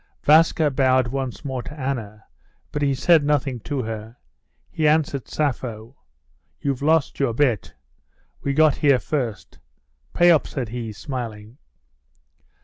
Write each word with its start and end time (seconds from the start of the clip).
Vaska 0.23 0.71
bowed 0.71 1.09
once 1.09 1.45
more 1.45 1.61
to 1.61 1.79
Anna, 1.79 2.23
but 2.71 2.81
he 2.81 2.95
said 2.95 3.23
nothing 3.23 3.59
to 3.59 3.83
her. 3.83 4.17
He 4.71 4.87
addressed 4.87 5.29
Sappho: 5.29 5.95
"You've 6.59 6.81
lost 6.81 7.19
your 7.19 7.35
bet. 7.35 7.75
We 8.41 8.53
got 8.55 8.77
here 8.77 8.97
first. 8.97 9.59
Pay 10.15 10.31
up," 10.31 10.47
said 10.47 10.69
he, 10.69 10.91
smiling. 10.91 11.59